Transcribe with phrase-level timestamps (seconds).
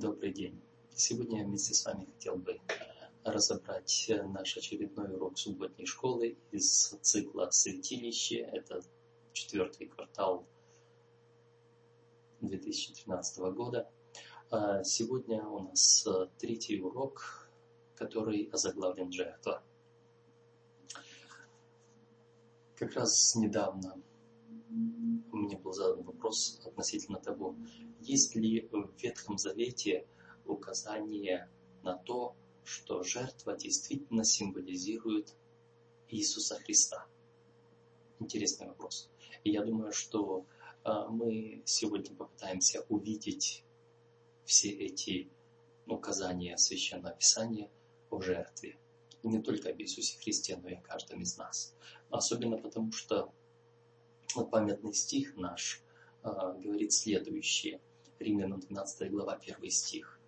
[0.00, 0.58] Добрый день.
[0.94, 2.58] Сегодня я вместе с вами хотел бы
[3.22, 8.36] разобрать наш очередной урок субботней школы из цикла «Святилище».
[8.38, 8.80] Это
[9.34, 10.46] четвертый квартал
[12.40, 13.90] 2013 года.
[14.50, 16.08] А сегодня у нас
[16.38, 17.50] третий урок,
[17.94, 19.62] который озаглавлен «Жертва».
[22.74, 24.00] Как раз недавно
[24.70, 27.56] мне был задан вопрос относительно того,
[28.00, 30.06] есть ли в Ветхом Завете
[30.44, 31.48] указание
[31.82, 35.34] на то, что жертва действительно символизирует
[36.08, 37.06] Иисуса Христа?
[38.20, 39.10] Интересный вопрос.
[39.44, 40.44] И я думаю, что
[40.84, 43.64] а, мы сегодня попытаемся увидеть
[44.44, 45.28] все эти
[45.86, 47.70] указания Священного Писания
[48.10, 48.76] о жертве.
[49.22, 51.74] И не только об Иисусе Христе, но и о каждом из нас.
[52.10, 53.32] Особенно потому, что
[54.38, 55.82] памятный стих наш
[56.22, 57.80] а, говорит следующее.
[58.18, 60.20] Римлянам 12 глава, 1 стих.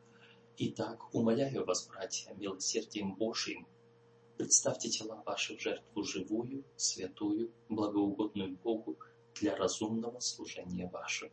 [0.56, 3.67] «Итак, умоляю вас, братья, милосердием Божиим,
[4.39, 8.97] представьте тела ваши в жертву живую, святую, благоугодную Богу
[9.34, 11.33] для разумного служения вашего».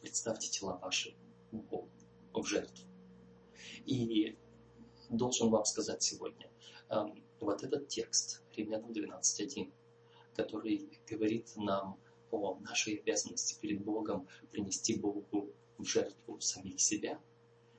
[0.00, 1.14] Представьте тела ваши
[1.52, 1.88] Богу
[2.34, 2.86] в жертву.
[3.86, 4.36] И
[5.08, 6.50] должен вам сказать сегодня,
[7.40, 9.70] вот этот текст, Римлянам 12.1,
[10.36, 11.98] который говорит нам
[12.30, 17.20] о нашей обязанности перед Богом принести Богу в жертву самих себя,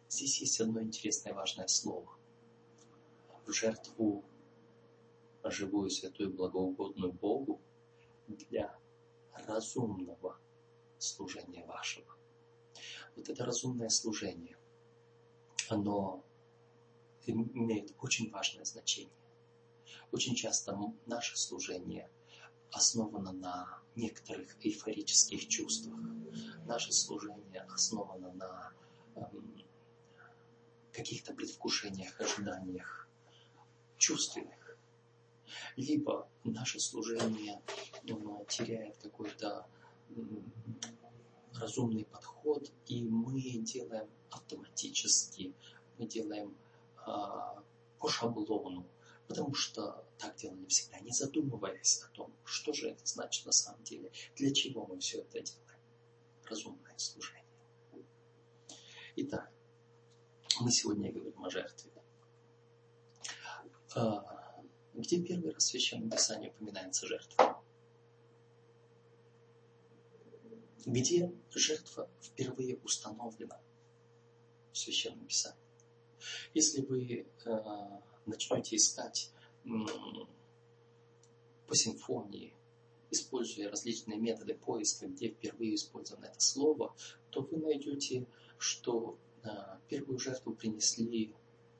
[0.09, 2.15] здесь есть одно интересное важное слово.
[3.45, 4.23] В жертву
[5.43, 7.59] живую, святую, благоугодную Богу
[8.27, 8.77] для
[9.33, 10.37] разумного
[10.99, 12.07] служения вашего.
[13.15, 14.57] Вот это разумное служение,
[15.69, 16.23] оно
[17.25, 19.13] имеет очень важное значение.
[20.11, 22.09] Очень часто наше служение–
[22.73, 25.99] основано на некоторых эйфорических чувствах.
[26.65, 28.71] Наше служение основано на
[29.15, 29.63] эм,
[30.91, 33.07] каких-то предвкушениях, ожиданиях
[33.97, 34.77] чувственных.
[35.75, 37.61] Либо наше служение
[38.03, 39.67] э, теряет какой-то
[41.55, 45.53] разумный подход, и мы делаем автоматически,
[45.97, 46.55] мы делаем
[47.05, 47.11] э,
[47.99, 48.85] по шаблону,
[49.27, 53.83] потому что так делали всегда, не задумываясь о том, что же это значит на самом
[53.83, 55.79] деле, для чего мы все это делаем.
[56.45, 57.43] Разумное служение.
[59.17, 59.51] Итак,
[60.61, 61.91] мы сегодня говорим о жертве.
[63.95, 64.63] А,
[64.93, 67.61] где первый раз в Священном Писании упоминается жертва?
[70.85, 73.61] Где жертва впервые установлена
[74.71, 75.59] в Священном Писании?
[76.53, 79.32] Если вы а, начнете искать
[81.67, 82.53] по симфонии,
[83.11, 86.95] используя различные методы поиска, где впервые использовано это слово,
[87.29, 91.33] то вы найдете, что а, первую жертву принесли,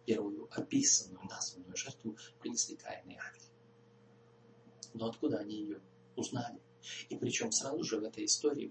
[0.06, 3.42] первую описанную, названную жертву принесли Каин и Авель.
[4.94, 5.82] Но откуда они ее
[6.16, 6.60] узнали?
[7.10, 8.68] И причем сразу же в этой истории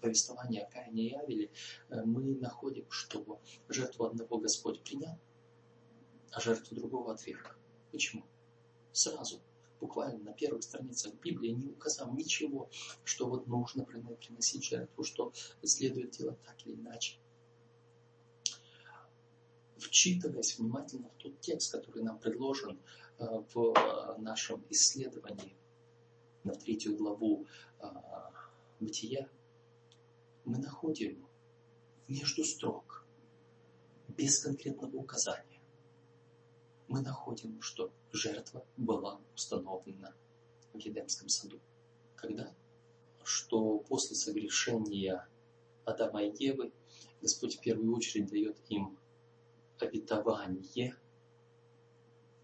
[0.00, 1.50] повествования о Каине и Авеле
[1.88, 5.16] э, мы находим, что жертву одного Господь принял,
[6.32, 7.56] а жертву другого отверг.
[7.94, 8.24] Почему?
[8.90, 9.40] Сразу,
[9.80, 12.68] буквально на первых страницах Библии, не указав ничего,
[13.04, 15.32] что вот нужно приносить жертву, что
[15.62, 17.18] следует делать так или иначе.
[19.76, 22.80] Вчитываясь внимательно в тот текст, который нам предложен
[23.20, 25.54] э, в нашем исследовании
[26.42, 27.46] на третью главу
[27.78, 27.86] э,
[28.80, 29.28] Бытия,
[30.44, 31.24] мы находим
[32.08, 33.04] между строк,
[34.08, 35.53] без конкретного указания,
[36.94, 40.14] мы находим, что жертва была установлена
[40.72, 41.58] в Едемском саду.
[42.14, 42.54] Когда?
[43.24, 45.28] Что после согрешения
[45.84, 46.70] Адама и Евы
[47.20, 48.96] Господь в первую очередь дает им
[49.80, 50.96] обетование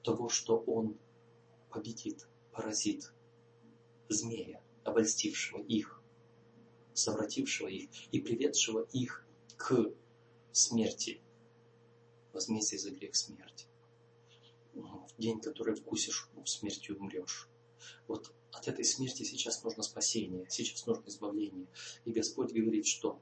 [0.03, 0.97] того, что Он
[1.71, 3.13] победит, поразит
[4.09, 6.03] змея, обольстившего их,
[6.93, 9.25] совратившего их и приведшего их
[9.57, 9.93] к
[10.51, 11.21] смерти,
[12.33, 13.70] возмездие за грех смерти
[15.21, 17.49] день, который вкусишь, ну, смертью умрешь.
[18.09, 21.67] Вот от этой смерти сейчас нужно спасение, сейчас нужно избавление.
[22.05, 23.21] И Господь говорит, что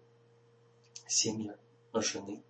[1.07, 1.59] семя
[1.95, 2.43] жены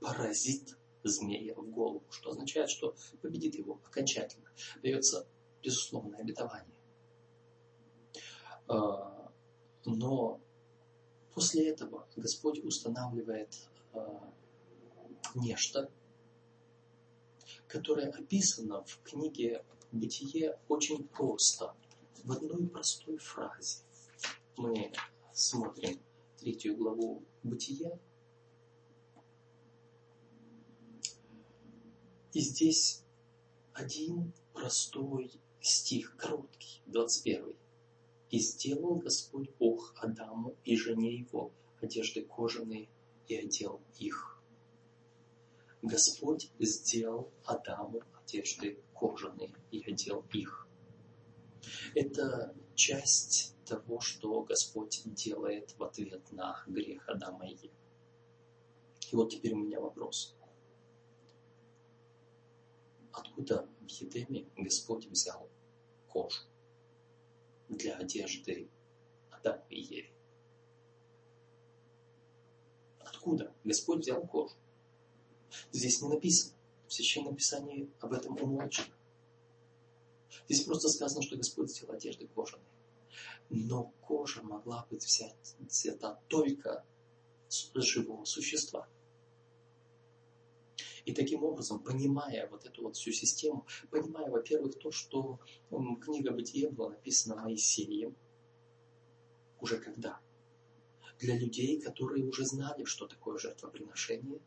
[0.00, 4.50] поразит змея в голову, что означает, что победит его окончательно.
[4.82, 5.26] Дается
[5.62, 6.78] безусловное обетование.
[8.68, 9.32] А,
[9.84, 10.40] но
[11.34, 13.54] после этого Господь устанавливает
[13.92, 14.32] а,
[15.34, 15.90] нечто,
[17.70, 21.74] которое описано в книге «Бытие» очень просто,
[22.24, 23.82] в одной простой фразе.
[24.56, 24.92] Мы
[25.32, 26.00] смотрим
[26.36, 27.96] третью главу «Бытия»,
[32.32, 33.04] и здесь
[33.72, 35.30] один простой
[35.60, 37.54] стих, короткий, 21.
[38.30, 42.88] «И сделал Господь Бог Адаму и жене его одежды кожаные
[43.28, 44.29] и одел их».
[45.82, 50.68] Господь сделал Адаму одежды кожаные и одел их.
[51.94, 57.74] Это часть того, что Господь делает в ответ на грех Адама и Евы.
[59.10, 60.36] И вот теперь у меня вопрос.
[63.12, 65.48] Откуда в Едеме Господь взял
[66.08, 66.42] кожу
[67.68, 68.68] для одежды
[69.30, 70.08] Адама и Евы?
[72.98, 74.54] Откуда Господь взял кожу?
[75.72, 76.54] Здесь не написано.
[76.86, 78.92] В Священном Писании об этом умолчено.
[80.48, 82.66] Здесь просто сказано, что Господь сделал одежды кожаные.
[83.48, 86.84] Но кожа могла быть взята только
[87.48, 88.88] с живого существа.
[91.04, 95.40] И таким образом, понимая вот эту вот всю систему, понимая, во-первых, то, что
[96.04, 98.14] книга Бытия была написана Моисеем,
[99.60, 100.20] уже когда?
[101.18, 104.40] Для людей, которые уже знали, что такое жертвоприношение,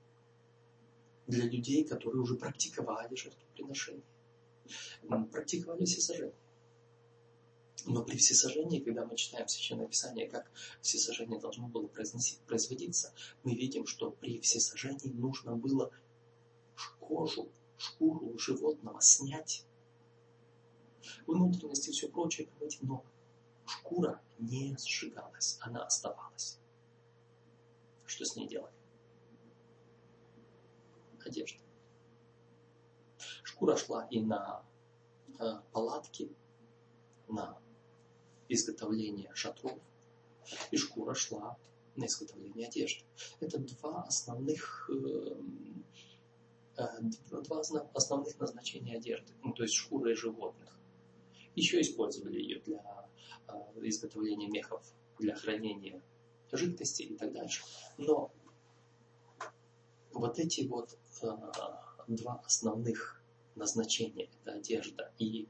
[1.28, 4.04] для людей, которые уже практиковали жертвоприношение
[5.31, 6.36] практиковали всесожжение.
[7.86, 10.50] Но при всесожжении, когда мы читаем Священное Писание, как
[10.81, 15.92] всесожжение должно было производиться, мы видим, что при всесожжении нужно было
[17.02, 19.66] кожу, шкуру животного снять,
[21.28, 23.04] внутренности и все прочее помыть, но
[23.66, 26.58] шкура не сжигалась, она оставалась.
[28.06, 28.82] Что с ней делали?
[31.25, 31.60] Одежда.
[33.44, 34.64] Шкура шла и на
[35.40, 36.30] э, палатки,
[37.28, 37.58] на
[38.50, 39.80] изготовление шатров,
[40.72, 41.58] и шкура шла
[41.96, 43.04] на изготовление одежды.
[43.40, 45.42] Это два основных, э,
[46.78, 46.86] э,
[47.30, 47.62] два
[47.94, 50.78] основных назначения одежды, ну, то есть шкуры животных.
[51.56, 53.10] Еще использовали ее для
[53.76, 54.84] изготовления мехов,
[55.19, 56.02] для хранения
[56.52, 57.64] жидкости и так дальше.
[57.98, 58.32] Но
[60.13, 60.98] вот эти вот
[62.07, 63.21] два основных
[63.56, 65.48] назначение, это одежда и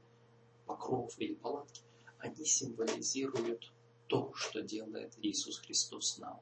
[0.66, 1.82] покров или палатки,
[2.18, 3.72] они символизируют
[4.06, 6.40] то, что делает Иисус Христос нам,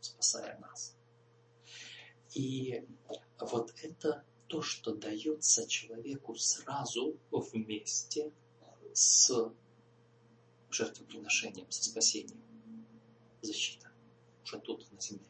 [0.00, 0.94] спасая нас.
[2.34, 2.84] И
[3.40, 8.32] вот это то, что дается человеку сразу вместе
[8.92, 9.30] с
[10.70, 12.42] жертвоприношением, со спасением.
[13.42, 13.90] Защита
[14.44, 15.24] уже тут на земле.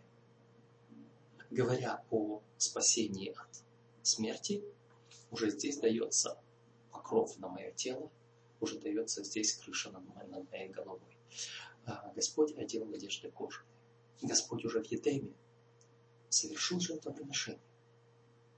[1.50, 3.62] Говоря о спасении от
[4.02, 4.62] смерти,
[5.30, 6.38] уже здесь дается
[6.90, 8.10] покров на мое тело,
[8.60, 10.04] уже дается здесь крыша над
[10.50, 11.16] моей, головой.
[11.86, 13.66] А Господь одел одежды кожаные.
[14.20, 15.32] Господь уже в Едеме
[16.28, 17.62] совершил жертвоприношение.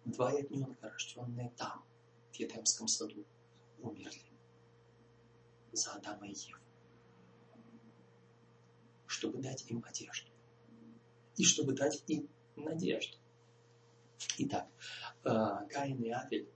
[0.04, 1.84] Два ягненка, рожденные там,
[2.32, 3.24] в Едемском саду,
[3.82, 4.24] умерли
[5.72, 6.60] за Адама и Еву,
[9.06, 10.30] чтобы дать им одежду
[11.36, 12.28] и чтобы дать им
[12.60, 13.16] надежду.
[14.38, 14.66] Итак,
[15.24, 16.48] а, Каин и Авель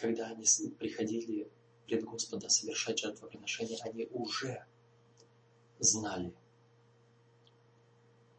[0.00, 0.46] когда они
[0.78, 1.50] приходили
[1.86, 4.64] пред Господа совершать жертвоприношение, они уже
[5.78, 6.34] знали,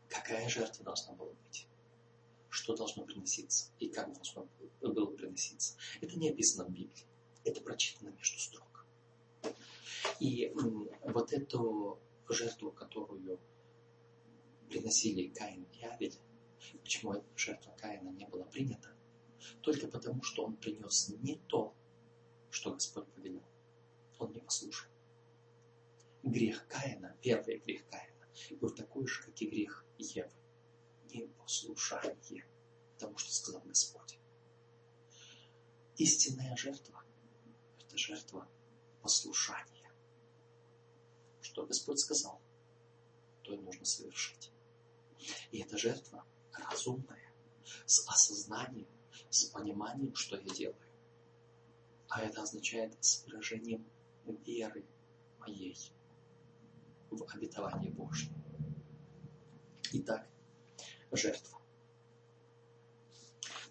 [0.10, 1.68] какая жертва должна была быть,
[2.50, 4.48] что должно приноситься и как должно
[4.82, 5.76] было приноситься.
[6.02, 7.06] Это не описано в Библии,
[7.44, 8.86] это прочитано между строк.
[10.20, 10.52] И
[11.04, 13.40] вот эту жертву, которую
[14.70, 16.18] приносили Каин и Авель,
[16.84, 18.90] почему жертва Каина не была принята,
[19.62, 21.74] только потому, что он принес не то,
[22.50, 23.44] что Господь повелел.
[24.20, 24.90] Он не послушал.
[26.24, 28.28] Грех Каина, первый грех Каина,
[28.60, 30.32] был такой же, как и грех Евы.
[31.12, 32.46] Непослушание
[33.00, 34.20] тому, что сказал Господь.
[35.98, 37.04] Истинная жертва–
[37.80, 38.48] это жертва
[39.02, 39.92] послушания.
[41.42, 42.40] Что Господь сказал,
[43.42, 44.52] то и нужно совершить.
[45.52, 47.32] И эта жертва разумная,
[47.86, 48.88] с осознанием
[49.32, 50.76] с пониманием, что я делаю.
[52.10, 53.86] А это означает с выражением
[54.46, 54.86] веры
[55.40, 55.78] моей
[57.10, 58.30] в обетование Божье.
[59.94, 60.28] Итак,
[61.12, 61.60] жертва.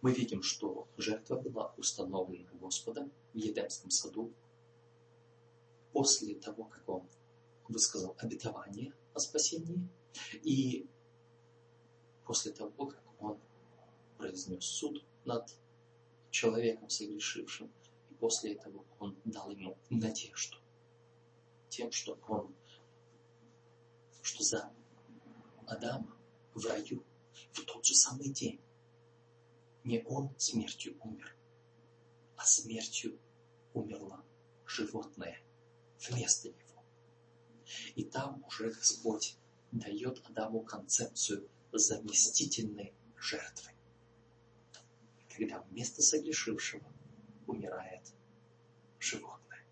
[0.02, 4.32] Мы видим, что жертва была установлена Господом в Едемском саду
[5.92, 7.06] после того, как Он
[7.68, 9.86] высказал обетование о спасении,
[10.42, 10.88] и
[12.30, 13.36] после того, как Он
[14.16, 15.52] произнес суд над
[16.30, 17.72] человеком согрешившим.
[18.08, 20.56] И после этого он дал ему надежду.
[21.70, 22.54] Тем, что он,
[24.22, 24.72] что за
[25.66, 26.16] Адама
[26.54, 27.02] в раю
[27.50, 28.60] в тот же самый день
[29.82, 31.34] не он смертью умер,
[32.36, 33.18] а смертью
[33.74, 34.24] умерло
[34.66, 35.42] животное
[36.08, 36.84] вместо него.
[37.96, 39.36] И там уже Господь
[39.72, 43.70] дает Адаму концепцию заместительной жертвы.
[45.36, 46.84] Когда вместо согрешившего
[47.46, 48.02] умирает
[48.98, 49.64] животное.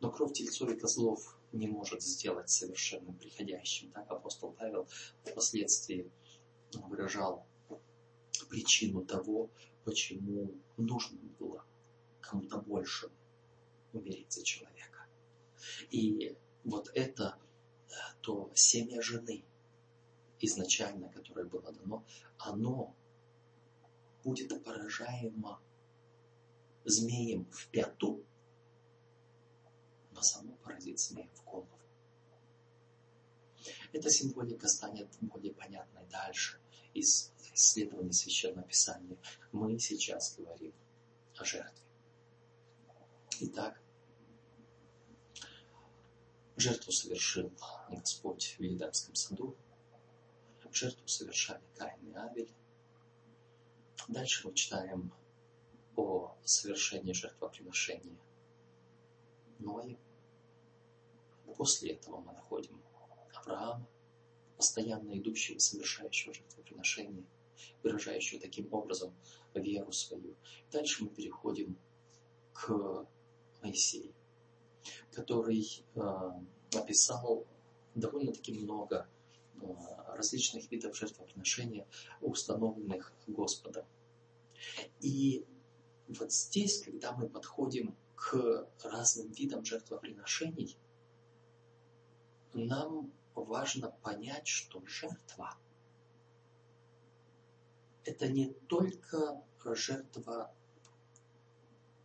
[0.00, 3.90] Но кровь тельцов и козлов не может сделать совершенным приходящим.
[3.92, 4.88] Так апостол Павел
[5.24, 6.10] впоследствии
[6.72, 7.46] выражал
[8.48, 9.50] причину того,
[9.84, 11.64] почему нужно было
[12.20, 13.10] кому-то больше
[13.92, 15.06] умереть за человека.
[15.90, 17.36] И вот это
[17.88, 19.44] э, то семя жены,
[20.42, 22.04] изначально, которое было дано,
[22.36, 22.94] оно
[24.24, 25.60] будет поражаемо
[26.84, 28.24] змеем в пяту,
[30.10, 31.68] но само поразит змея в голову.
[33.92, 36.58] Эта символика станет более понятной дальше
[36.92, 39.16] из исследований Священного Писания.
[39.52, 40.72] Мы сейчас говорим
[41.36, 41.86] о жертве.
[43.40, 43.80] Итак,
[46.56, 47.52] жертву совершил
[47.90, 49.56] Господь в Едемском саду,
[50.74, 52.52] жертву совершали Каин и Авель.
[54.08, 55.12] Дальше мы читаем
[55.96, 58.18] о совершении жертвоприношения
[59.58, 59.98] Ноем.
[61.56, 62.80] После этого мы находим
[63.34, 63.86] Авраама,
[64.56, 67.24] постоянно идущего, совершающего жертвоприношение,
[67.82, 69.14] выражающего таким образом
[69.54, 70.34] веру свою.
[70.70, 71.76] Дальше мы переходим
[72.52, 73.06] к
[73.62, 74.12] Моисею,
[75.12, 76.00] который э,
[76.74, 77.46] описал
[77.94, 79.06] довольно-таки много
[80.08, 81.86] различных видов жертвоприношения,
[82.20, 83.84] установленных Господом.
[85.00, 85.44] И
[86.08, 90.76] вот здесь, когда мы подходим к разным видам жертвоприношений,
[92.52, 95.56] нам важно понять, что жертва–
[98.04, 100.52] это не только жертва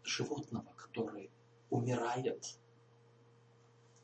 [0.04, 1.32] животного, который
[1.70, 2.60] умирает,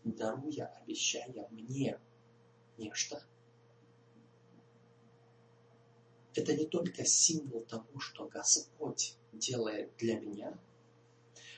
[0.03, 2.00] даруя, обещая мне
[2.77, 3.24] нечто.
[6.36, 10.58] Это не только символ того, что Господь делает для меня,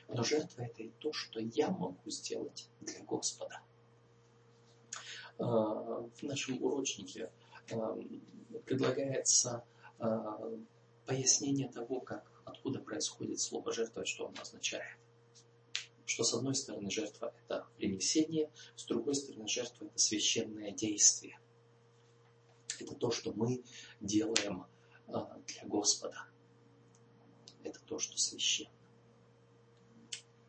[0.08, 3.62] но жертва это и то, что я могу сделать для Господа.
[5.38, 7.32] А, в нашем урочнике
[7.72, 7.98] а,
[8.65, 9.63] предлагается
[10.00, 10.39] а,
[11.05, 14.98] пояснение того, как, откуда происходит слово жертва что оно означает.
[16.05, 21.39] Что с одной стороны жертва это принесение, с другой стороны жертва это священное действие.
[22.79, 23.63] Это то, что мы
[24.00, 24.65] делаем
[25.08, 26.27] для Господа.
[27.63, 28.72] Это то, что священно.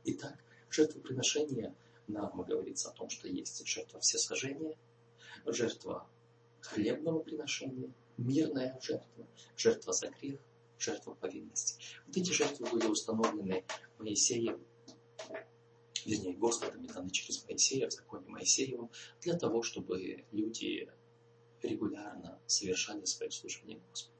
[0.05, 0.39] Итак,
[0.71, 1.75] жертвоприношение
[2.07, 4.77] нам говорится о том, что есть жертва всесожжения,
[5.45, 6.09] жертва
[6.61, 10.41] хлебного приношения, мирная жертва, жертва за грех,
[10.79, 11.83] жертва повинности.
[12.07, 13.65] Вот эти жертвы были установлены
[13.99, 14.63] Моисеем,
[16.05, 18.91] вернее, Господом, даны через Моисея в законе Моисеевом,
[19.23, 20.89] для того, чтобы люди
[21.63, 24.17] регулярно совершали свое служение Господу.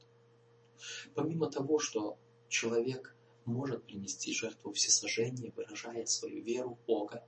[1.15, 2.17] Помимо того, что
[2.49, 3.15] человек
[3.45, 7.25] может принести жертву всесожжения, выражая свою веру в Бога,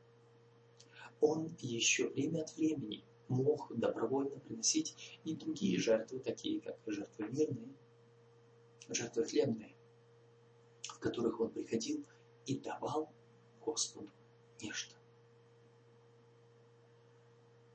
[1.22, 7.74] он еще время от времени мог добровольно приносить и другие жертвы, такие как жертвы мирные,
[8.90, 9.76] жертвы хлебные,
[10.84, 12.04] в которых он приходил
[12.46, 13.12] и давал
[13.62, 14.10] Господу
[14.62, 14.96] нечто.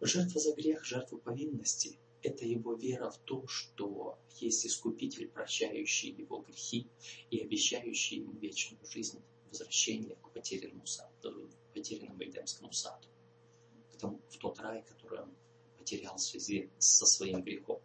[0.00, 6.38] Жертва за грех, жертва повинности– это его вера в то, что есть Искупитель, прощающий его
[6.38, 6.88] грехи
[7.30, 13.08] и обещающий ему вечную жизнь, возвращение к потерянному, саду, потерянному Эдемскому саду,
[13.92, 15.34] к тому, в тот рай, который он
[15.78, 17.80] потерял в связи со своим грехом.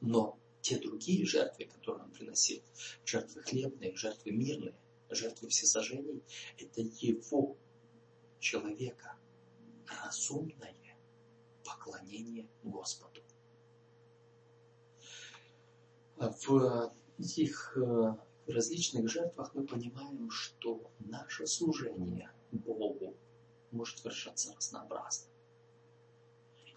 [0.00, 2.62] Но те другие жертвы, которые он приносил,
[3.04, 4.74] жертвы хлебные, жертвы мирные,
[5.10, 6.22] жертвы всесожжений,
[6.56, 7.56] это его
[8.40, 9.18] человека
[9.86, 10.74] разумное
[11.64, 13.20] поклонение Господу.
[16.16, 23.14] В этих э, различных жертвах мы понимаем, что наше служение Богу
[23.70, 25.28] может совершаться разнообразно.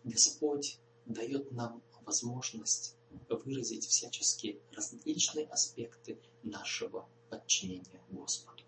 [0.03, 2.95] Господь дает нам возможность
[3.29, 8.63] выразить всяческие различные аспекты нашего подчинения Господу.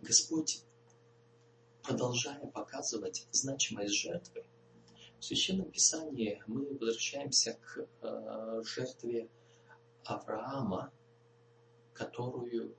[0.00, 0.62] Господь,
[1.82, 4.44] продолжая показывать значимость жертвы,
[5.18, 9.28] в Священном Писании мы возвращаемся к э, жертве
[10.04, 10.92] Авраама,
[11.94, 12.74] которую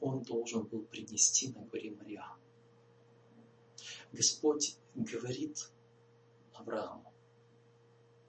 [0.00, 2.38] он должен был принести на горе Мариам.
[4.12, 5.70] Господь говорит
[6.54, 7.12] Аврааму,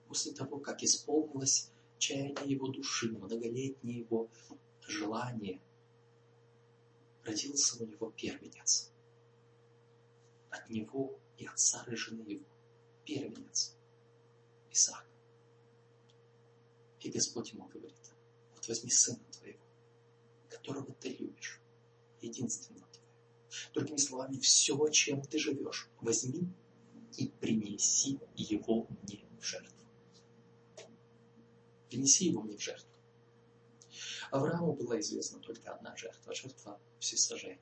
[0.08, 4.28] после того, как исполнилось чаяние его души, многолетнее его
[4.86, 5.60] желание,
[7.24, 8.90] родился у него первенец.
[10.54, 12.44] От него и от Сары его.
[13.04, 13.74] Первенец.
[14.70, 15.04] Исаак.
[17.00, 17.94] И Господь ему говорит,
[18.54, 19.64] вот возьми сына твоего,
[20.48, 21.60] которого ты любишь,
[22.22, 23.12] единственного твоего.
[23.74, 26.48] Другими словами, все, чем ты живешь, возьми
[27.18, 29.84] и принеси его мне в жертву.
[31.88, 32.88] Принеси его мне в жертву.
[34.30, 37.58] Аврааму была известна только одна жертва, жертва всесожжения.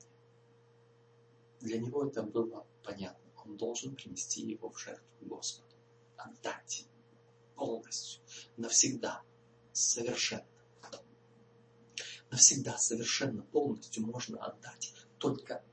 [1.63, 3.31] Для него это было понятно.
[3.45, 5.73] Он должен принести его в жертву Господу.
[6.17, 6.85] Отдать
[7.55, 8.21] полностью,
[8.57, 9.23] навсегда,
[9.71, 10.45] совершенно.
[12.29, 15.63] Навсегда, совершенно, полностью можно отдать, только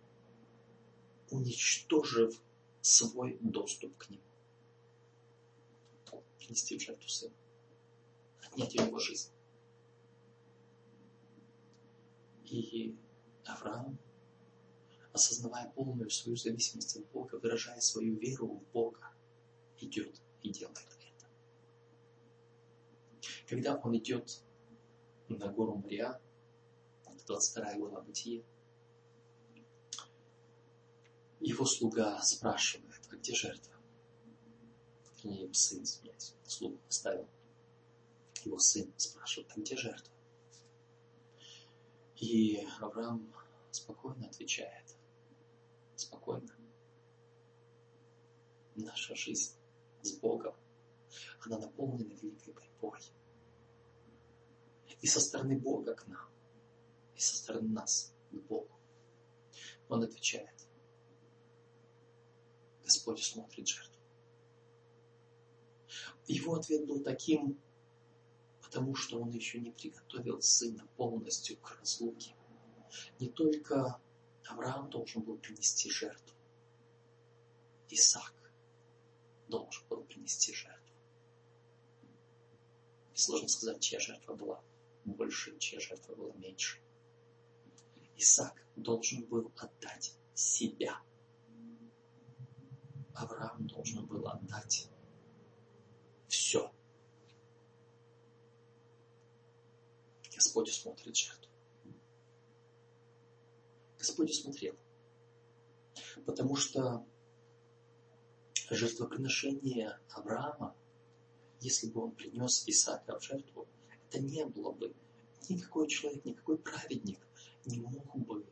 [1.31, 2.41] уничтожив
[2.83, 4.23] свой доступ к нему.
[6.39, 7.35] Принести в жертву сына.
[8.45, 9.31] Отнять у него жизнь.
[12.45, 12.97] И
[13.45, 13.99] Авраам,
[15.13, 19.13] осознавая полную свою зависимость от Бога, выражая свою веру в Бога,
[19.79, 21.27] идет и делает это.
[23.49, 24.41] Когда он идет
[25.29, 26.21] на гору Мария,
[27.27, 28.43] 22 глава Бытия,
[31.41, 33.75] его слуга спрашивает, а где жертва?
[35.23, 37.29] Его сын, извиняюсь, слугу оставил.
[38.45, 40.13] Его сын спрашивает, а где жертва?
[42.17, 43.33] И Авраам
[43.71, 44.90] спокойно отвечает.
[46.01, 46.57] Спокойно.
[48.75, 49.55] Наша жизнь
[50.01, 50.55] с Богом,
[51.45, 53.01] она наполнена великой борьбой.
[55.03, 56.27] И со стороны Бога к нам,
[57.17, 58.75] и со стороны нас к Богу.
[59.91, 60.67] Он отвечает,
[62.83, 64.01] Господь смотрит жертву.
[66.27, 67.61] Его ответ был таким,
[68.63, 72.35] потому что он еще не приготовил сына полностью к разлуке.
[73.19, 74.01] Не только
[74.51, 76.35] Авраам должен был принести жертву,
[77.89, 78.35] Исаак
[79.49, 80.95] должен был принести жертву.
[83.15, 84.61] И сложно сказать, чья жертва была
[85.05, 86.81] больше, чья жертва была меньше.
[88.17, 91.01] Исаак должен был отдать себя.
[93.15, 94.89] Авраам должен был отдать
[96.27, 96.73] все.
[100.35, 101.40] Господь усмотрит жертву.
[104.01, 104.75] Господь усмотрел.
[106.25, 107.05] Потому что
[108.71, 110.75] жертвоприношение Авраама,
[111.61, 113.69] если бы он принес Исаака в жертву,
[114.09, 114.95] это не было бы
[115.51, 117.21] никакой человек, никакой праведник
[117.67, 118.47] не мог бы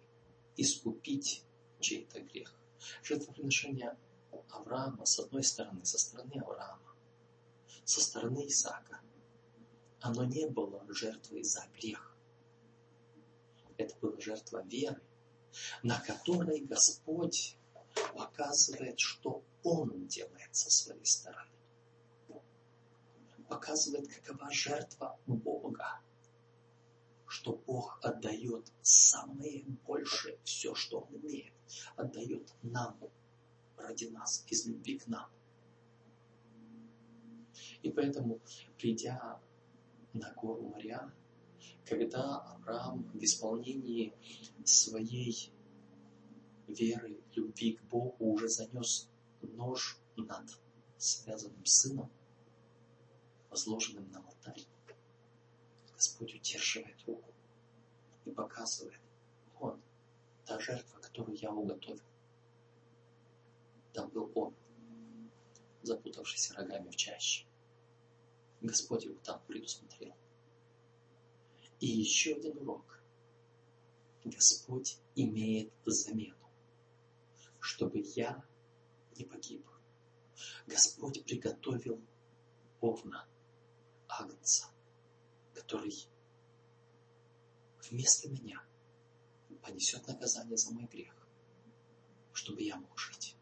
[0.58, 1.42] искупить
[1.80, 2.54] чей-то грех.
[3.02, 3.96] Жертвоприношение
[4.50, 6.94] Авраама, с одной стороны, со стороны Авраама,
[7.84, 9.00] со стороны Исаака,
[10.00, 12.14] оно не было жертвой за грех.
[13.78, 15.00] Это была жертва веры,
[15.82, 17.56] на которой Господь
[18.14, 21.50] показывает, что Он делает со своей стороны.
[23.48, 26.00] Показывает, какова жертва Бога.
[27.26, 31.52] Что Бог отдает самое большее, все, что Он имеет,
[31.96, 32.98] отдает нам,
[33.76, 35.30] ради нас, из любви к нам.
[37.82, 38.40] И поэтому,
[38.76, 39.40] придя
[40.12, 41.12] на гору Мария,
[41.84, 44.12] когда Авраам в исполнении
[44.64, 45.52] своей
[46.66, 49.08] веры, любви к Богу уже занес
[49.42, 50.58] нож над
[50.98, 52.10] связанным сыном,
[53.50, 54.66] возложенным на алтарь,
[55.94, 57.32] Господь удерживает руку
[58.24, 59.00] и показывает,
[59.58, 59.80] вот
[60.44, 62.02] та жертва, которую я уготовил.
[63.92, 64.54] Там был он,
[65.82, 67.46] запутавшийся рогами в чаще.
[68.60, 70.14] Господь его там предусмотрел.
[71.80, 73.00] И еще один урок.
[74.24, 76.50] Господь имеет замену,
[77.60, 78.44] чтобы я
[79.16, 79.66] не погиб.
[80.66, 82.00] Господь приготовил
[82.80, 83.26] овна,
[84.08, 84.70] агнца,
[85.54, 85.94] который
[87.90, 88.62] вместо меня
[89.62, 91.14] понесет наказание за мой грех,
[92.32, 93.36] чтобы я мог жить.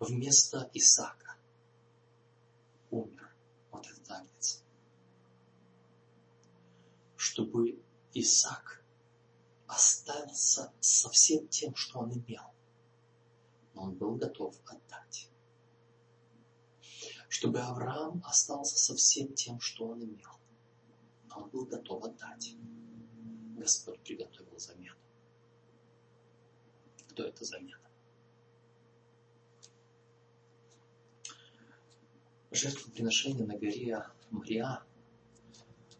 [0.00, 1.36] Вместо Исаака
[2.90, 3.34] умер
[3.70, 4.62] вот этот агнец.
[7.38, 7.80] Чтобы
[8.14, 8.82] Исаак
[9.68, 12.42] остался со всем тем, что он имел.
[13.74, 15.30] Но он был готов отдать.
[17.28, 20.32] Чтобы Авраам остался со всем тем, что он имел.
[21.28, 22.56] Но он был готов отдать.
[23.56, 24.96] Господь приготовил замену.
[27.10, 27.78] Кто это замена?
[32.50, 34.82] жертвоприношение на горе Мария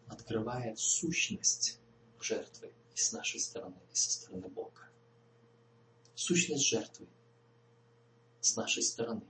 [0.08, 1.78] открывает сущность
[2.20, 4.88] жертвы и с нашей стороны, и со стороны Бога.
[6.14, 7.06] Сущность жертвы
[8.40, 9.26] с нашей стороны.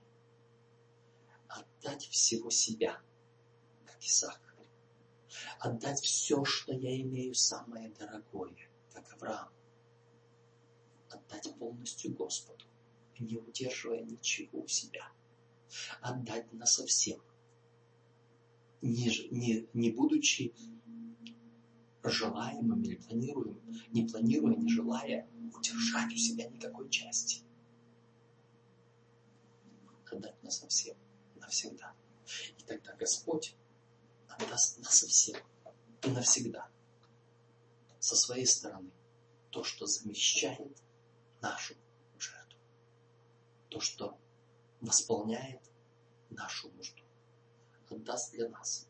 [1.48, 3.00] Отдать всего себя,
[3.84, 4.40] как Исаак.
[5.58, 9.50] Отдать все, что я имею, самое дорогое, как Авраам.
[11.10, 12.64] Отдать полностью Господу,
[13.18, 15.10] не удерживая ничего у себя.
[16.00, 17.20] Отдать на совсем.
[18.80, 20.54] Не, не, не будучи
[22.04, 23.60] желаемым или планируем,
[23.92, 27.42] не планируя, не желая удержать у себя никакой части.
[30.10, 30.96] Отдать на совсем,
[31.36, 31.92] навсегда.
[32.58, 33.54] И тогда Господь
[34.28, 35.36] отдаст на совсем
[36.02, 36.68] и навсегда
[37.98, 38.90] со своей стороны
[39.50, 40.76] то, что замещает
[41.40, 41.74] нашу
[42.18, 42.58] жертву,
[43.68, 44.18] то, что
[44.80, 45.60] восполняет
[46.30, 47.02] нашу нужду,
[47.90, 48.86] отдаст для нас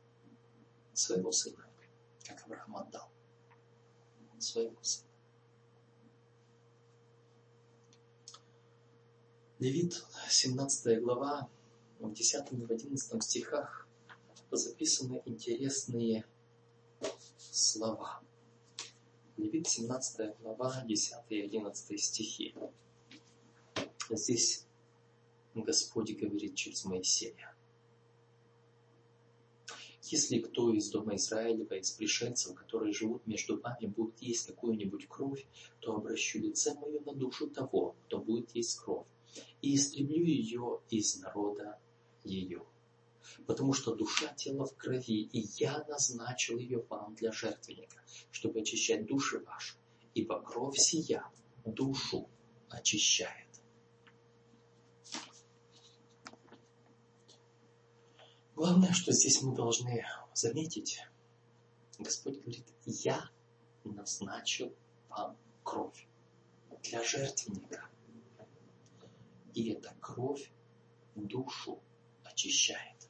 [0.92, 1.64] своего Сына,
[2.24, 3.08] как Авраам отдал
[4.38, 5.08] своего Сына.
[9.58, 11.48] Левит, 17 глава,
[11.98, 13.88] в 10 и в 11 стихах
[14.52, 16.24] записаны интересные
[17.38, 18.22] слова.
[19.36, 22.54] Левит, 17 глава, 10 и 11 стихи.
[24.10, 24.64] Здесь
[25.54, 27.57] Господь говорит через Моисея.
[30.10, 35.46] Если кто из дома Израилева, из пришельцев, которые живут между вами, будет есть какую-нибудь кровь,
[35.80, 39.06] то обращу лице мое на душу того, кто будет есть кровь,
[39.60, 41.78] и истреблю ее из народа
[42.24, 42.64] ее.
[43.46, 49.04] Потому что душа тела в крови, и я назначил ее вам для жертвенника, чтобы очищать
[49.04, 49.76] души ваши,
[50.14, 51.30] ибо кровь сия
[51.66, 52.30] душу
[52.70, 53.47] очищает.
[58.58, 61.00] Главное, что здесь мы должны заметить,
[61.96, 63.30] Господь говорит, я
[63.84, 64.74] назначил
[65.08, 66.08] вам кровь
[66.82, 67.88] для жертвенника.
[69.54, 70.50] И эта кровь
[71.14, 71.78] душу
[72.24, 73.08] очищает.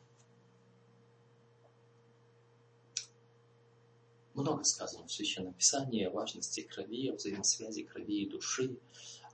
[4.35, 8.79] Много сказано в Священном Писании о важности крови, о взаимосвязи крови и души,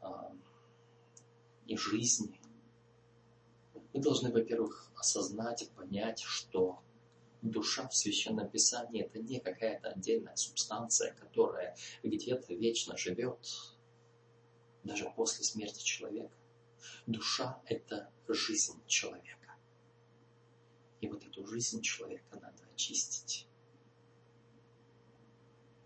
[0.01, 0.33] а,
[1.67, 2.41] и жизни.
[3.95, 6.83] Мы должны, во-первых, осознать, понять, что
[7.43, 13.39] душа в Священном Писании это не какая-то отдельная субстанция, которая где-то вечно живет,
[14.83, 16.37] даже после смерти человека.
[17.07, 19.55] Душа– это жизнь человека.
[21.01, 23.47] И вот эту жизнь человека надо очистить.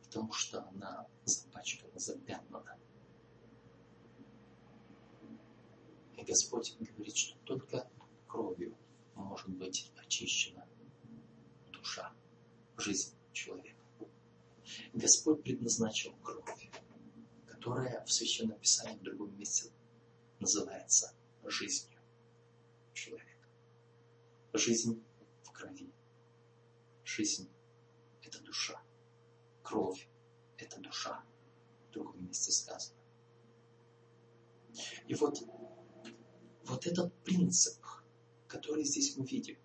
[0.05, 2.79] Потому что она запачкана, запятнана.
[6.16, 7.87] И Господь говорит, что только
[8.28, 8.76] кровью
[9.14, 10.66] может быть очищена
[11.72, 12.12] душа,
[12.76, 13.82] жизнь человека.
[14.92, 16.70] Господь предназначил кровь,
[17.46, 19.70] которая в Священном Писании в другом месте
[20.38, 21.14] называется
[21.44, 21.98] жизнью
[22.92, 23.48] человека.
[24.52, 25.02] Жизнь
[25.42, 25.90] в крови.
[27.04, 27.48] Жизнь–
[28.22, 28.80] это душа.
[29.62, 30.08] Кровь–
[30.58, 31.24] это душа.
[31.88, 32.98] В другом месте сказано.
[35.06, 35.42] И вот,
[36.64, 37.82] вот этот принцип–
[38.48, 39.56] который здесь мы видим.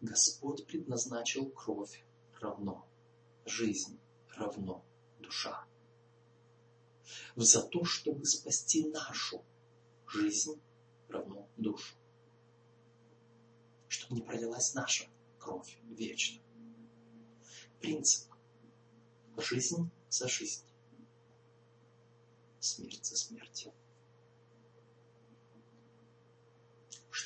[0.00, 2.02] Господь предназначил кровь
[2.40, 2.88] равно,
[3.44, 3.98] жизнь
[4.34, 4.84] равно,
[5.18, 5.64] душа.
[7.36, 9.44] За то, чтобы спасти нашу
[10.06, 10.60] жизнь
[11.08, 11.94] равно душу.
[13.88, 15.06] Чтобы не пролилась наша
[15.38, 16.40] кровь вечно.
[17.80, 18.30] Принцип.
[19.36, 20.64] Жизнь за жизнь.
[22.58, 23.68] Смерть за смерть.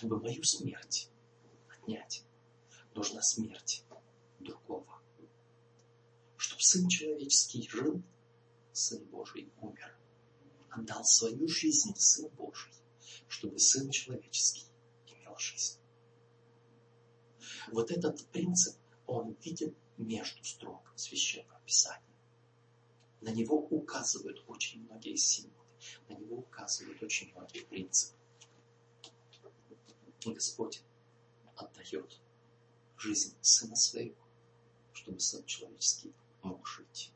[0.05, 1.09] Чтобы мою смерть
[1.71, 2.25] отнять,
[2.95, 3.83] нужна смерть
[4.38, 5.01] другого.
[6.37, 8.03] Чтобы Сын Человеческий жил,
[8.75, 9.97] Сын Божий умер.
[10.69, 12.71] Отдал свою жизнь Сын Божий,
[13.29, 14.67] чтобы Сын Человеческий
[15.07, 15.79] имел жизнь.
[17.73, 22.03] Вот этот принцип, он виден между строк Священного Писания.
[23.23, 25.64] На него указывают очень многие символы,
[26.11, 28.19] на него указывают очень многие принципы.
[30.33, 30.83] Господь
[31.57, 32.19] отдает
[32.97, 34.17] жизнь Сына Своего,
[34.93, 37.13] чтобы Сын Человеческий мог жить.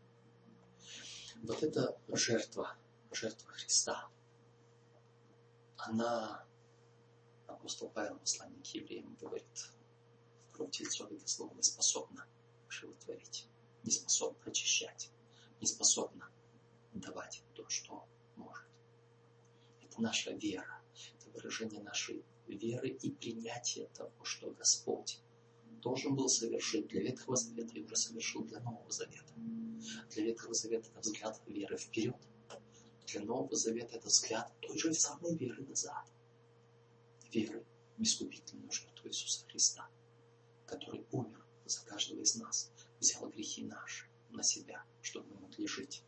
[1.42, 2.76] Вот эта жертва,
[3.12, 4.08] жертва Христа,
[5.76, 6.44] она,
[7.46, 9.72] апостол Павел, посланник евреям, говорит,
[10.52, 12.26] кровь это слово не способна
[12.68, 13.46] животворить,
[13.84, 15.10] не способна очищать,
[15.60, 16.28] не способна
[16.92, 18.04] давать то, что
[18.36, 18.66] может.
[19.82, 20.82] Это наша вера,
[21.14, 25.20] это выражение нашей веры и принятия того, что Господь
[25.80, 29.32] должен был совершить для Ветхого Завета и уже совершил для Нового Завета.
[30.10, 32.16] Для Ветхого Завета это взгляд веры вперед.
[33.06, 36.04] Для Нового Завета это взгляд той же самой веры назад.
[37.32, 37.64] Веры
[37.96, 39.88] в искупительную жертву Иисуса Христа,
[40.66, 46.02] который умер за каждого из нас, взял грехи наши на себя, чтобы мы могли жить.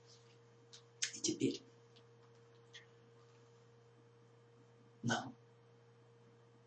[1.14, 1.62] И теперь
[5.02, 5.34] нам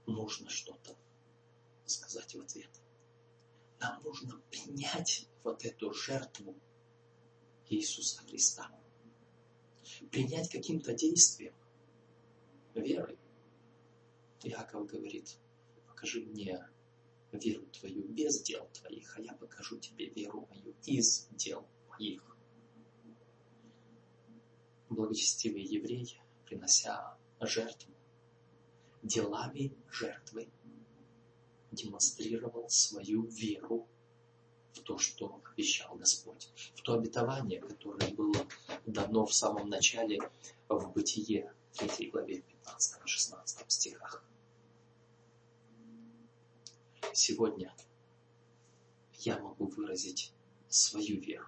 [0.05, 0.95] нужно что-то
[1.85, 2.69] сказать в ответ.
[3.79, 6.55] Нам нужно принять вот эту жертву
[7.69, 8.71] Иисуса Христа.
[10.11, 11.53] Принять каким-то действием,
[12.73, 13.17] верой.
[14.43, 15.37] Яков говорит,
[15.87, 16.67] покажи мне
[17.31, 22.21] веру твою без дел твоих, а я покажу тебе веру мою из дел моих.
[24.89, 27.92] Благочестивый еврей, принося жертву,
[29.03, 30.49] делами жертвы
[31.71, 33.87] демонстрировал свою веру
[34.73, 38.47] в то, что обещал Господь, в то обетование, которое было
[38.85, 40.19] дано в самом начале
[40.67, 44.23] в Бытие, 3 главе 15-16 стихах.
[47.13, 47.75] Сегодня
[49.19, 50.31] я могу выразить
[50.69, 51.47] свою веру.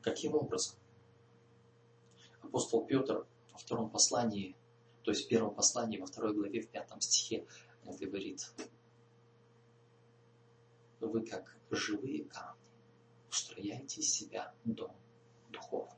[0.00, 0.76] Каким образом?
[2.42, 4.56] Апостол Петр во втором послании,
[5.02, 7.46] то есть в первом послании, во второй главе, в пятом стихе
[7.84, 8.52] говорит,
[11.00, 12.62] вы как живые камни
[13.30, 14.94] устрояйте из себя дом
[15.50, 15.96] духовный.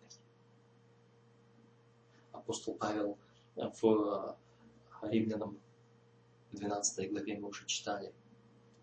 [2.32, 3.18] Апостол Павел
[3.56, 4.38] в
[5.02, 5.60] Римлянам
[6.52, 8.14] 12 главе мы уже читали.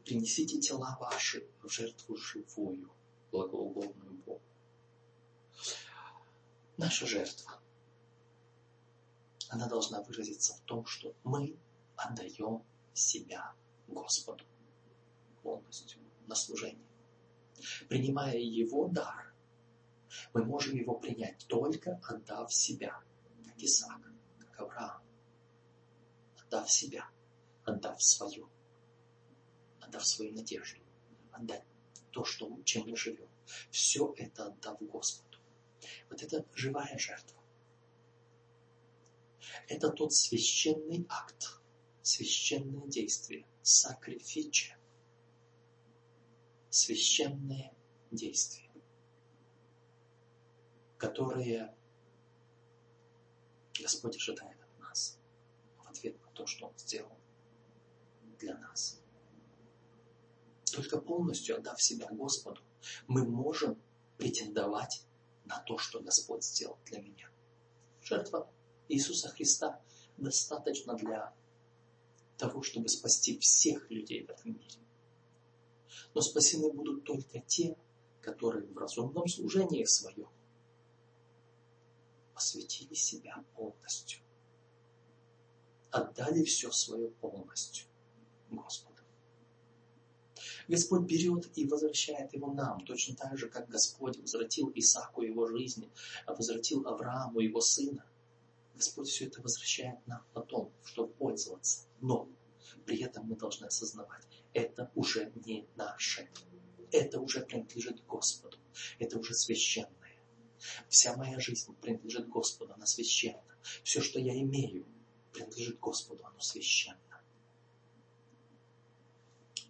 [0.03, 2.89] Принесите тела ваши в жертву живую,
[3.31, 4.41] благоугодную Богу.
[6.77, 7.60] Наша жертва,
[9.51, 11.57] она должна выразиться в том, что мы
[11.97, 13.53] отдаем себя
[13.85, 14.45] Господу
[15.43, 16.87] полностью на служение.
[17.89, 19.33] Принимая Его дар,
[20.33, 23.01] мы можем его принять только отдав себя,
[23.45, 24.01] как Исаак,
[24.39, 25.03] как Авраам.
[26.45, 27.09] Отдав себя,
[27.65, 28.47] отдав свое,
[29.81, 30.81] отдав свою надежду,
[31.33, 31.65] отдать
[32.11, 33.27] то, что, чем мы живем.
[33.69, 35.37] Все это отдав Господу.
[36.09, 37.40] Вот это живая жертва.
[39.67, 41.59] Это тот священный акт,
[42.01, 44.77] священное действие, сакрифичия,
[46.69, 47.73] священные
[48.11, 48.71] действия,
[50.97, 51.75] которые
[53.79, 55.17] Господь ожидает от нас
[55.77, 57.17] в ответ на то, что Он сделал
[58.39, 59.01] для нас.
[60.73, 62.61] Только полностью отдав себя Господу,
[63.07, 63.81] мы можем
[64.17, 65.05] претендовать
[65.45, 67.29] на то, что Господь сделал для меня.
[68.01, 68.49] Жертва
[68.91, 69.81] Иисуса Христа
[70.17, 71.33] достаточно для
[72.37, 74.79] того, чтобы спасти всех людей в этом мире.
[76.13, 77.77] Но спасены будут только те,
[78.21, 80.29] которые в разумном служении своем
[82.41, 84.19] посвятили себя полностью.
[85.91, 87.85] Отдали все свое полностью
[88.49, 89.01] Господу.
[90.67, 95.89] Господь берет и возвращает его нам, точно так же, как Господь возвратил Исааку его жизни,
[96.25, 98.05] возвратил Аврааму его сына.
[98.81, 101.87] Господь все это возвращает нам потом, чтобы пользоваться.
[101.99, 102.27] Но
[102.87, 106.27] при этом мы должны осознавать, это уже не наше.
[106.91, 108.57] Это уже принадлежит Господу.
[108.97, 110.19] Это уже священное.
[110.89, 113.55] Вся моя жизнь принадлежит Господу, она священна.
[113.83, 114.87] Все, что я имею,
[115.31, 117.21] принадлежит Господу, оно священно.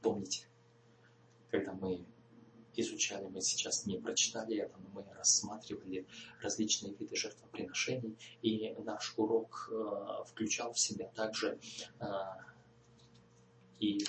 [0.02, 0.48] Помните,
[1.50, 2.06] когда мы
[2.76, 6.08] изучали, мы сейчас не прочитали это, но мы рассматривали
[6.42, 11.60] различные виды жертвоприношений, и наш урок э, включал в себя также
[12.00, 12.06] э,
[13.80, 14.06] и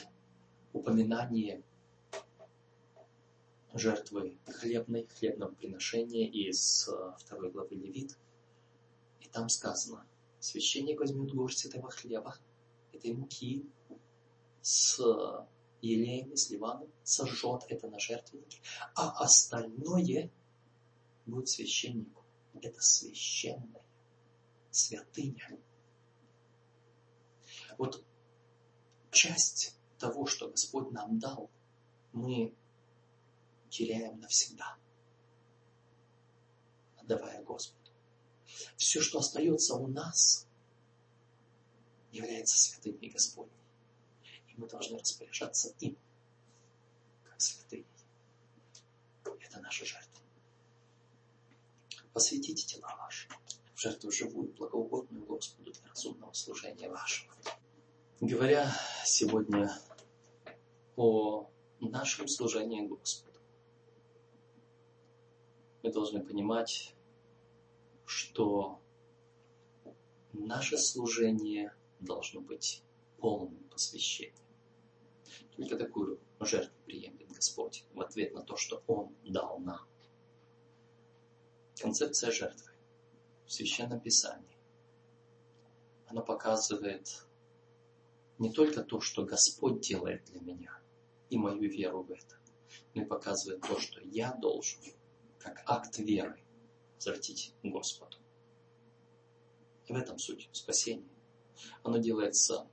[0.72, 1.62] упоминание
[3.74, 8.16] жертвы хлебной, хлебного приношения из э, второй главы Левит.
[9.20, 10.06] И там сказано,
[10.40, 12.36] священник возьмет горсть этого хлеба,
[12.92, 13.64] этой муки
[14.60, 15.00] с
[15.82, 18.60] елеем и с ливаном, сожжет это на жертвеннике,
[18.94, 20.30] а остальное
[21.26, 22.24] будет священнику.
[22.60, 23.82] Это священное,
[24.70, 25.58] святыня.
[27.78, 28.04] Вот
[29.10, 31.50] часть того, что Господь нам дал,
[32.12, 32.54] мы
[33.70, 34.76] теряем навсегда,
[36.98, 37.90] отдавая Господу.
[38.76, 40.46] Все, что остается у нас,
[42.12, 43.61] является святыней Господней.
[44.52, 45.96] И мы должны распоряжаться им,
[47.24, 47.86] как святыней.
[49.40, 50.22] Это наша жертва.
[52.12, 53.28] Посвятите тела ваши
[53.74, 57.32] в жертву живую, благоугодную Господу для разумного служения вашего.
[58.20, 58.70] Говоря
[59.04, 59.72] сегодня
[60.96, 63.40] о нашем служении Господу.
[65.82, 66.94] Мы должны понимать,
[68.04, 68.80] что
[70.32, 72.82] наше служение должно быть
[73.18, 74.41] полным посвящением.
[75.56, 79.86] Только такую жертву приемлет Господь в ответ на то, что Он дал нам.
[81.80, 82.70] Концепция жертвы
[83.46, 84.56] в Священном Писании,
[86.06, 87.24] она показывает
[88.38, 90.78] не только то, что Господь делает для меня,
[91.30, 92.36] и мою веру в это,
[92.94, 94.80] но и показывает то, что я должен,
[95.38, 96.38] как акт веры,
[96.96, 98.16] возвратить Господу.
[99.86, 101.08] И в этом суть спасения.
[101.82, 102.68] Оно делается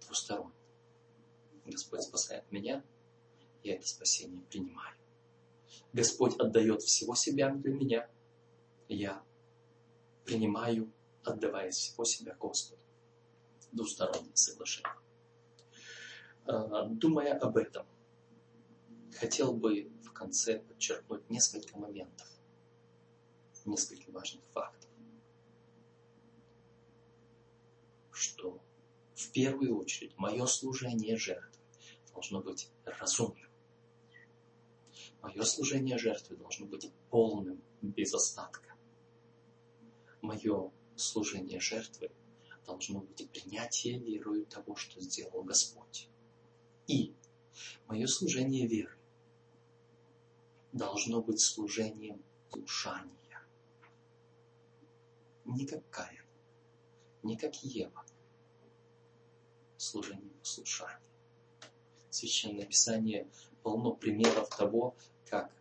[0.00, 0.59] двусторонне.
[1.66, 2.82] Господь спасает меня,
[3.62, 4.96] я это спасение принимаю.
[5.92, 8.08] Господь отдает всего себя для меня,
[8.88, 9.22] я
[10.24, 10.90] принимаю,
[11.24, 12.82] отдавая всего себя Господу.
[13.72, 14.92] Двустороннее соглашение.
[16.46, 17.86] А, думая об этом,
[19.18, 22.26] хотел бы в конце подчеркнуть несколько моментов,
[23.64, 24.90] несколько важных фактов,
[28.10, 28.60] что
[29.14, 31.49] в первую очередь мое служение жертвы
[32.12, 33.48] должно быть разумным.
[35.22, 38.74] Мое служение жертвы должно быть полным, без остатка.
[40.20, 42.10] Мое служение жертвы
[42.66, 46.08] должно быть принятие верою того, что сделал Господь.
[46.86, 47.14] И
[47.86, 48.96] мое служение веры
[50.72, 53.42] должно быть служением слушания.
[55.44, 56.24] Не как Каин,
[57.22, 58.04] не как Ева.
[59.76, 61.09] Служение послушания.
[62.10, 63.28] Священное Писание
[63.62, 64.96] полно примеров того,
[65.26, 65.52] как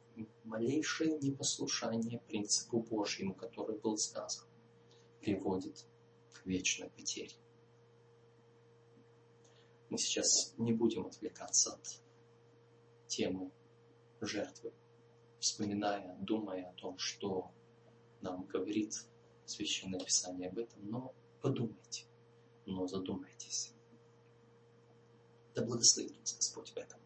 [0.43, 4.47] малейшее непослушание принципу Божьему, который был сказан,
[5.21, 5.85] приводит
[6.33, 7.35] к вечной потере.
[9.89, 12.01] Мы сейчас не будем отвлекаться от
[13.07, 13.51] темы
[14.21, 14.71] жертвы,
[15.39, 17.51] вспоминая, думая о том, что
[18.21, 18.93] нам говорит
[19.45, 22.05] Священное Писание об этом, но подумайте,
[22.65, 23.73] но задумайтесь.
[25.59, 26.99] Да благословит вас Господь в этом.